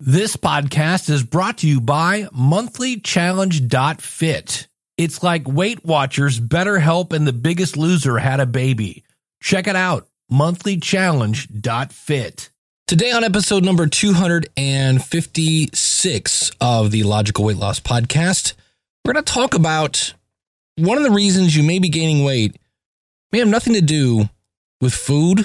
[0.00, 4.68] This podcast is brought to you by monthlychallenge.fit.
[4.96, 9.02] It's like Weight Watchers, BetterHelp, and The Biggest Loser had a baby.
[9.42, 12.50] Check it out, monthlychallenge.fit.
[12.86, 18.52] Today on episode number 256 of the Logical Weight Loss Podcast,
[19.04, 20.14] we're going to talk about
[20.76, 22.56] one of the reasons you may be gaining weight
[23.32, 24.28] may have nothing to do
[24.80, 25.44] with food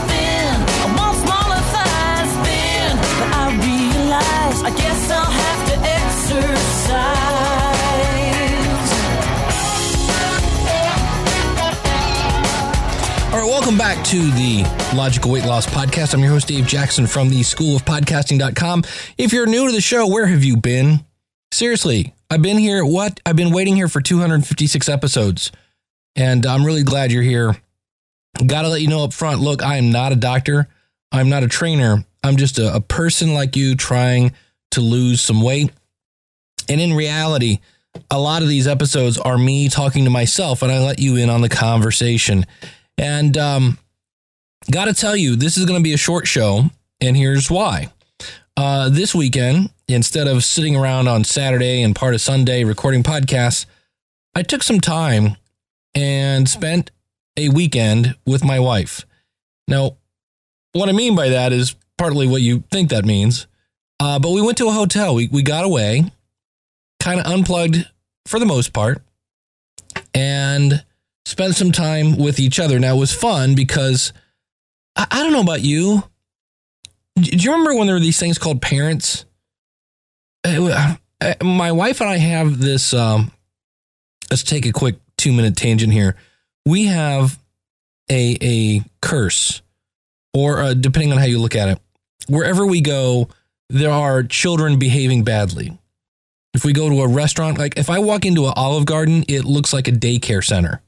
[4.63, 6.93] I guess I'll have to exercise.
[13.33, 14.63] All right, welcome back to the
[14.95, 16.13] Logical Weight Loss Podcast.
[16.13, 18.83] I'm your host, Dave Jackson from the School of Podcasting.com.
[19.17, 21.05] If you're new to the show, where have you been?
[21.51, 22.85] Seriously, I've been here.
[22.85, 23.19] What?
[23.25, 25.51] I've been waiting here for 256 episodes,
[26.15, 27.55] and I'm really glad you're here.
[28.45, 30.67] Got to let you know up front look, I am not a doctor,
[31.11, 32.05] I'm not a trainer.
[32.23, 34.33] I'm just a, a person like you trying
[34.71, 35.71] to lose some weight.
[36.69, 37.59] And in reality,
[38.09, 41.29] a lot of these episodes are me talking to myself, and I let you in
[41.29, 42.45] on the conversation.
[42.97, 43.77] And um,
[44.69, 46.65] got to tell you, this is going to be a short show,
[46.99, 47.91] and here's why.
[48.57, 53.65] Uh, this weekend, instead of sitting around on Saturday and part of Sunday recording podcasts,
[54.35, 55.37] I took some time
[55.95, 56.91] and spent
[57.37, 59.05] a weekend with my wife.
[59.67, 59.97] Now,
[60.73, 63.47] what I mean by that is partly what you think that means.
[64.01, 65.13] Uh, but we went to a hotel.
[65.13, 66.05] We, we got away,
[66.99, 67.87] kind of unplugged
[68.25, 69.03] for the most part,
[70.15, 70.83] and
[71.25, 72.79] spent some time with each other.
[72.79, 74.11] Now, it was fun because
[74.95, 76.01] I, I don't know about you.
[77.15, 79.25] Do you remember when there were these things called parents?
[80.43, 80.95] Uh,
[81.43, 82.95] my wife and I have this.
[82.95, 83.31] Um,
[84.31, 86.15] let's take a quick two minute tangent here.
[86.65, 87.39] We have
[88.09, 89.61] a a curse,
[90.33, 91.79] or uh, depending on how you look at it,
[92.27, 93.29] wherever we go,
[93.71, 95.77] there are children behaving badly.
[96.53, 99.45] If we go to a restaurant, like if I walk into an Olive Garden, it
[99.45, 100.81] looks like a daycare center.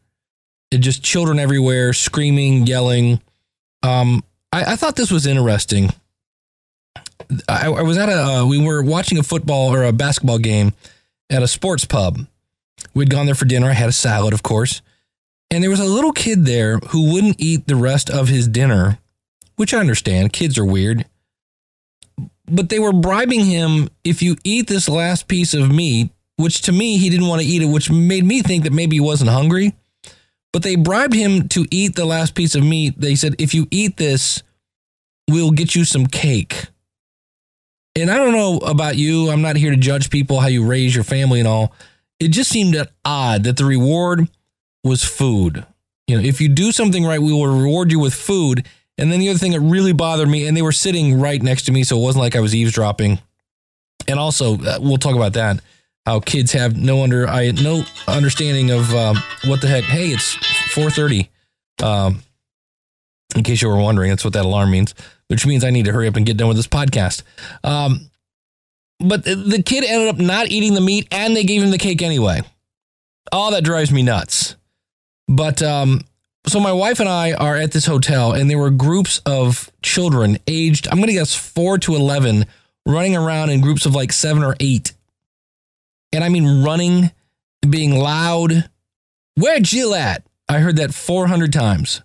[0.72, 3.22] It just children everywhere, screaming, yelling.
[3.82, 5.92] Um, I, I thought this was interesting.
[7.48, 10.74] I, I was at a, uh, we were watching a football or a basketball game
[11.30, 12.20] at a sports pub.
[12.94, 13.70] We'd gone there for dinner.
[13.70, 14.82] I had a salad, of course.
[15.50, 18.98] And there was a little kid there who wouldn't eat the rest of his dinner,
[19.56, 20.34] which I understand.
[20.34, 21.06] Kids are weird.
[22.54, 26.72] But they were bribing him if you eat this last piece of meat, which to
[26.72, 29.32] me, he didn't want to eat it, which made me think that maybe he wasn't
[29.32, 29.74] hungry.
[30.52, 32.94] But they bribed him to eat the last piece of meat.
[32.96, 34.44] They said, if you eat this,
[35.28, 36.68] we'll get you some cake.
[37.96, 39.32] And I don't know about you.
[39.32, 41.74] I'm not here to judge people, how you raise your family and all.
[42.20, 44.30] It just seemed odd that the reward
[44.84, 45.66] was food.
[46.08, 48.68] You know, if you do something right, we will reward you with food.
[48.98, 51.64] And then the other thing that really bothered me, and they were sitting right next
[51.64, 53.20] to me, so it wasn't like I was eavesdropping.
[54.08, 55.62] And also, uh, we'll talk about that.
[56.06, 59.86] How kids have no under I no understanding of um, what the heck.
[59.86, 60.36] Hey, it's
[60.74, 61.30] 4:30.
[61.82, 62.22] Um,
[63.36, 64.94] in case you were wondering, that's what that alarm means,
[65.28, 67.24] which means I need to hurry up and get done with this podcast.
[67.64, 68.10] Um,
[69.00, 72.02] but the kid ended up not eating the meat, and they gave him the cake
[72.02, 72.42] anyway.
[73.32, 74.56] Oh, that drives me nuts.
[75.28, 76.02] But um,
[76.48, 80.38] so my wife and I are at this hotel, and there were groups of children
[80.48, 82.46] aged, I'm going to guess four to 11,
[82.86, 84.94] running around in groups of like seven or eight.
[86.12, 87.12] And I mean running,
[87.68, 88.70] being loud.
[89.36, 90.24] Where Jill at?
[90.50, 92.02] I heard that 400 times.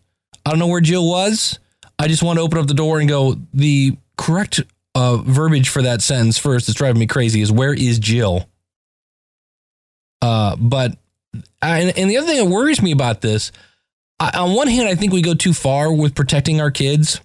[0.47, 1.59] I don't know where Jill was.
[1.99, 4.61] I just want to open up the door and go, the correct
[4.95, 8.49] uh, verbiage for that sentence first that's driving me crazy is where is Jill?
[10.23, 10.97] Uh, but
[11.61, 13.53] and, and the other thing that worries me about this,
[14.21, 17.21] I, on one hand, I think we go too far with protecting our kids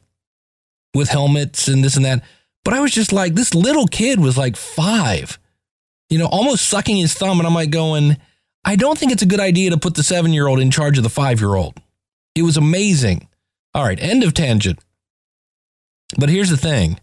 [0.94, 2.24] with helmets and this and that.
[2.63, 5.40] But I was just like, this little kid was like five.
[6.10, 7.40] you know, almost sucking his thumb.
[7.40, 8.18] And I'm like going,
[8.63, 10.98] I don't think it's a good idea to put the seven year old in charge
[10.98, 11.75] of the five year old.
[12.36, 13.28] It was amazing.
[13.74, 14.80] All right, end of tangent.
[16.18, 17.00] But here's the thing.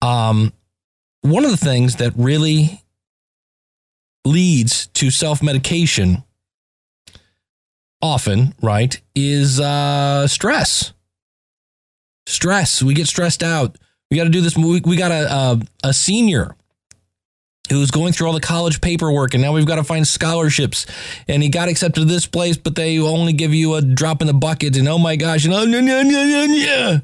[0.00, 0.52] Um,
[1.22, 2.82] one of the things that really
[4.24, 6.22] leads to self medication
[8.04, 10.92] often, right, is uh, stress.
[12.26, 12.82] Stress.
[12.82, 13.78] We get stressed out.
[14.10, 14.56] We got to do this.
[14.56, 16.54] We, we got a, a, a senior
[17.70, 20.84] who's going through all the college paperwork and now we've got to find scholarships
[21.28, 24.26] and he got accepted to this place but they only give you a drop in
[24.26, 27.00] the bucket and oh my gosh and oh no no no no no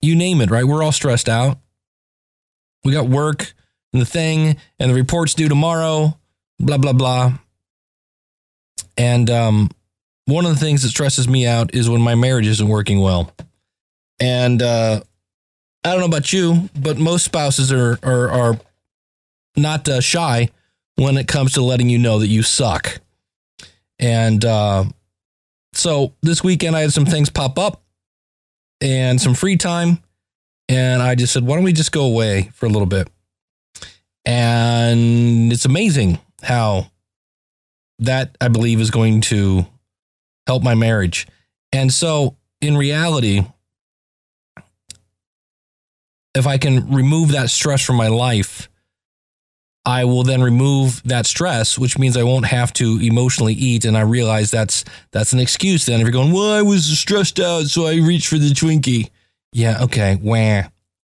[0.00, 1.58] you name it right we're all stressed out
[2.84, 3.52] we got work
[3.92, 6.18] and the thing and the report's due tomorrow
[6.58, 7.34] blah blah blah
[8.96, 9.70] and um,
[10.26, 13.32] one of the things that stresses me out is when my marriage isn't working well
[14.20, 15.00] and uh,
[15.84, 18.60] i don't know about you but most spouses are are, are
[19.56, 20.48] not uh, shy
[20.96, 23.00] when it comes to letting you know that you suck.
[23.98, 24.84] And uh,
[25.72, 27.82] so this weekend, I had some things pop up
[28.80, 29.98] and some free time.
[30.68, 33.08] And I just said, why don't we just go away for a little bit?
[34.24, 36.90] And it's amazing how
[38.02, 39.66] that I believe is going to
[40.46, 41.26] help my marriage.
[41.72, 43.42] And so in reality,
[46.34, 48.68] if I can remove that stress from my life,
[49.84, 53.84] I will then remove that stress, which means I won't have to emotionally eat.
[53.84, 55.86] And I realize that's that's an excuse.
[55.86, 59.10] Then if you're going, well, I was stressed out, so I reached for the Twinkie.
[59.52, 60.62] Yeah, okay, wah.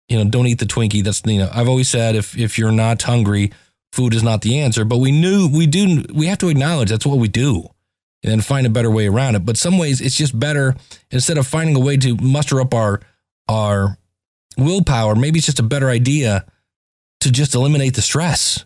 [0.09, 1.03] You know, don't eat the Twinkie.
[1.03, 3.51] That's you know, I've always said if if you're not hungry,
[3.97, 4.85] food is not the answer.
[4.85, 6.05] But we knew we do.
[6.15, 7.69] We have to acknowledge that's what we do,
[8.23, 9.45] and then find a better way around it.
[9.45, 10.77] But some ways it's just better
[11.11, 13.01] instead of finding a way to muster up our
[13.49, 13.99] our
[14.57, 15.15] willpower.
[15.15, 16.45] Maybe it's just a better idea
[17.21, 18.65] to just eliminate the stress.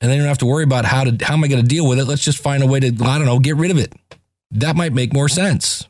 [0.00, 1.68] And then you don't have to worry about how to how am I going to
[1.68, 2.04] deal with it?
[2.04, 3.92] Let's just find a way to I don't know, get rid of it.
[4.52, 5.88] That might make more sense.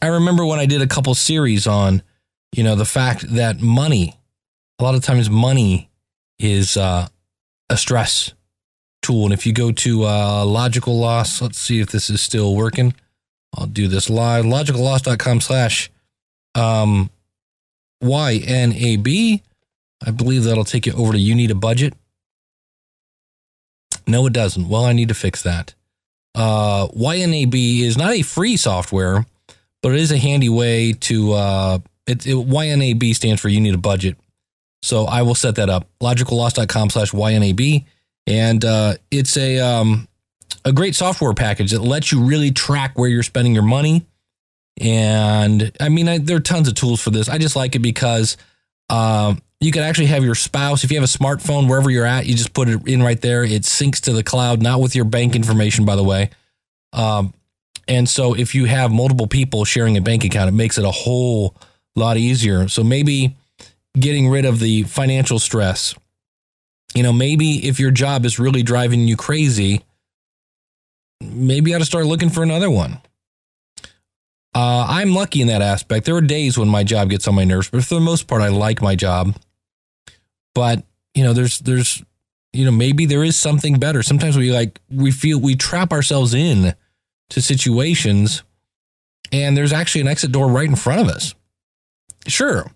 [0.00, 2.02] I remember when I did a couple series on,
[2.52, 4.18] you know, the fact that money,
[4.78, 5.88] a lot of times money
[6.40, 7.06] is uh,
[7.72, 8.34] a stress
[9.00, 9.24] tool.
[9.24, 12.94] And if you go to uh, logical loss, let's see if this is still working.
[13.56, 14.44] I'll do this live.
[14.44, 15.90] Logicalloss.com slash
[16.54, 17.10] um,
[18.02, 19.42] YNAB.
[20.04, 21.94] I believe that'll take you over to You Need a Budget.
[24.06, 24.68] No, it doesn't.
[24.68, 25.74] Well, I need to fix that.
[26.34, 29.26] Uh, YNAB is not a free software,
[29.82, 31.32] but it is a handy way to.
[31.32, 34.16] Uh, it, it, YNAB stands for You Need a Budget.
[34.82, 35.88] So I will set that up.
[36.00, 37.84] Logicalloss.com slash YNAB.
[38.26, 40.08] And uh, it's a, um,
[40.64, 44.06] a great software package that lets you really track where you're spending your money.
[44.80, 47.28] And I mean, I, there are tons of tools for this.
[47.28, 48.36] I just like it because
[48.88, 52.26] uh, you can actually have your spouse, if you have a smartphone, wherever you're at,
[52.26, 53.44] you just put it in right there.
[53.44, 56.30] It syncs to the cloud, not with your bank information, by the way.
[56.92, 57.32] Um,
[57.86, 60.90] and so if you have multiple people sharing a bank account, it makes it a
[60.90, 61.56] whole
[61.94, 62.68] lot easier.
[62.68, 63.36] So maybe
[63.98, 65.94] getting rid of the financial stress.
[66.94, 69.82] You know, maybe if your job is really driving you crazy,
[71.20, 72.98] maybe you ought to start looking for another one.
[74.54, 76.04] Uh, I'm lucky in that aspect.
[76.04, 78.42] There are days when my job gets on my nerves, but for the most part,
[78.42, 79.34] I like my job.
[80.54, 80.84] But
[81.14, 82.02] you know, there's there's
[82.52, 84.02] you know maybe there is something better.
[84.02, 86.74] Sometimes we like we feel we trap ourselves in
[87.30, 88.42] to situations,
[89.30, 91.34] and there's actually an exit door right in front of us.
[92.28, 92.70] Sure,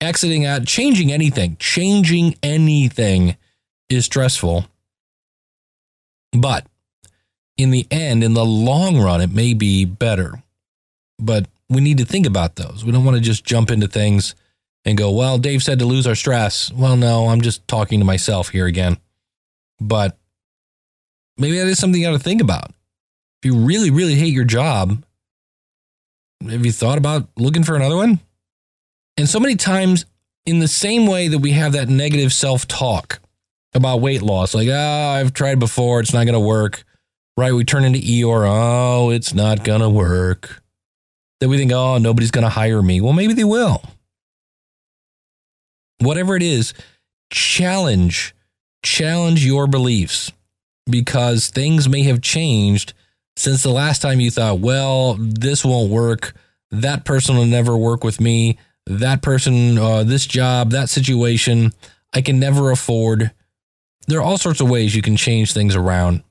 [0.00, 3.36] exiting out, changing anything, changing anything
[3.88, 4.66] is stressful,
[6.32, 6.66] but
[7.56, 10.42] in the end, in the long run, it may be better
[11.20, 12.84] but we need to think about those.
[12.84, 14.34] We don't want to just jump into things
[14.84, 16.72] and go, well, Dave said to lose our stress.
[16.72, 18.96] Well, no, I'm just talking to myself here again.
[19.80, 20.16] But
[21.36, 22.70] maybe that is something you got to think about.
[23.42, 25.04] If you really, really hate your job,
[26.48, 28.20] have you thought about looking for another one?
[29.20, 30.06] And so many times,
[30.46, 33.20] in the same way that we have that negative self talk
[33.74, 36.84] about weight loss, like, oh, I've tried before, it's not going to work,
[37.36, 37.52] right?
[37.52, 40.62] We turn into Eeyore, oh, it's not going to work
[41.40, 43.02] that we think, oh, nobody's going to hire me.
[43.02, 43.82] Well, maybe they will.
[45.98, 46.72] Whatever it is,
[47.30, 48.34] challenge,
[48.82, 50.32] challenge your beliefs
[50.88, 52.94] because things may have changed
[53.36, 56.32] since the last time you thought, well, this won't work.
[56.70, 58.56] That person will never work with me.
[58.98, 61.72] That person, uh, this job, that situation,
[62.12, 63.30] I can never afford.
[64.08, 66.22] There are all sorts of ways you can change things around.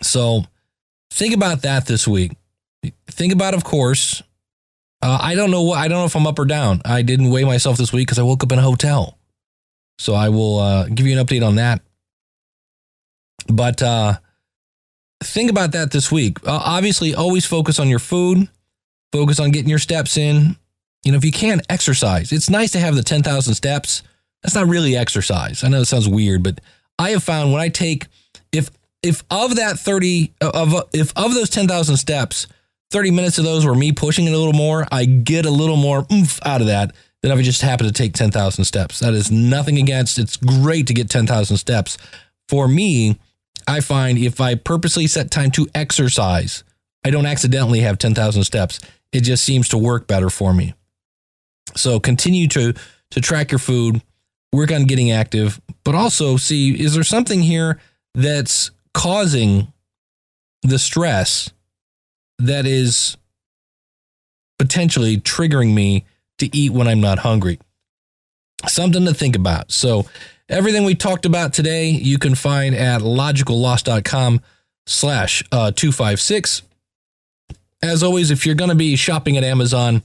[0.00, 0.44] So
[1.10, 2.32] think about that this week
[3.08, 4.22] think about, of course,
[5.02, 6.82] uh, I don't know what I don't know if I'm up or down.
[6.84, 9.18] I didn't weigh myself this week because I woke up in a hotel.
[9.98, 11.82] So I will uh, give you an update on that.
[13.46, 14.14] But uh,
[15.22, 16.38] think about that this week.
[16.46, 18.48] Uh, obviously, always focus on your food,
[19.12, 20.56] focus on getting your steps in.
[21.04, 22.32] You know, if you can't exercise.
[22.32, 24.02] It's nice to have the 10,000 steps.
[24.42, 25.64] That's not really exercise.
[25.64, 26.60] I know it sounds weird, but
[26.98, 28.06] I have found when I take,
[28.52, 28.70] if
[29.02, 32.46] if of that 30 of if of those 10,000 steps,
[32.90, 35.76] 30 minutes of those were me pushing it a little more, I get a little
[35.76, 39.00] more oomph out of that than if I just happen to take 10,000 steps.
[39.00, 40.18] That is nothing against.
[40.18, 41.98] It's great to get 10,000 steps.
[42.48, 43.18] For me,
[43.66, 46.64] I find if I purposely set time to exercise,
[47.04, 48.80] I don't accidentally have 10,000 steps.
[49.12, 50.74] It just seems to work better for me.
[51.76, 52.74] So continue to
[53.10, 54.02] to track your food,
[54.52, 57.78] work on getting active, but also see is there something here
[58.14, 59.72] that's causing
[60.62, 61.50] the stress
[62.38, 63.16] that is
[64.58, 66.04] potentially triggering me
[66.38, 67.58] to eat when I'm not hungry.
[68.66, 69.72] Something to think about.
[69.72, 70.06] So
[70.48, 74.40] everything we talked about today, you can find at logicalloss.com
[74.86, 76.62] slash uh, 256.
[77.82, 80.02] As always, if you're going to be shopping at Amazon,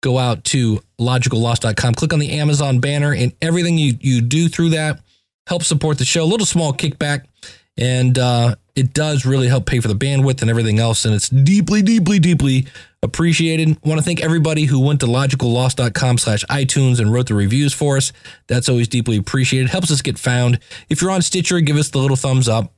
[0.00, 4.70] go out to logicalloss.com, click on the Amazon banner, and everything you, you do through
[4.70, 5.00] that
[5.46, 6.22] helps support the show.
[6.22, 7.24] A little small kickback,
[7.76, 11.04] and uh, it does really help pay for the bandwidth and everything else.
[11.04, 12.66] And it's deeply, deeply, deeply
[13.02, 13.78] appreciated.
[13.84, 17.96] Want to thank everybody who went to logicalloss.com slash iTunes and wrote the reviews for
[17.96, 18.12] us.
[18.46, 19.70] That's always deeply appreciated.
[19.70, 20.60] Helps us get found.
[20.88, 22.72] If you're on Stitcher, give us the little thumbs up.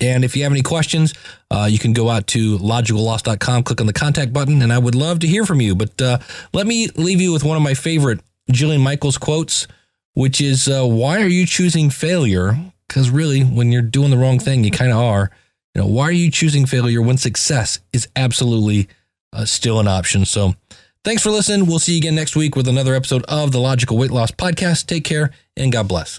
[0.00, 1.14] And if you have any questions,
[1.50, 4.94] uh, you can go out to logicalloss.com, click on the contact button, and I would
[4.94, 5.74] love to hear from you.
[5.74, 6.18] But uh,
[6.52, 9.66] let me leave you with one of my favorite Jillian Michaels quotes,
[10.14, 12.58] which is uh, Why are you choosing failure?
[12.88, 15.30] Because really, when you're doing the wrong thing, you kind of are.
[15.74, 18.88] You know, why are you choosing failure when success is absolutely
[19.32, 20.24] uh, still an option?
[20.24, 20.54] So
[21.04, 21.66] thanks for listening.
[21.66, 24.86] We'll see you again next week with another episode of the Logical Weight Loss Podcast.
[24.86, 26.18] Take care and God bless.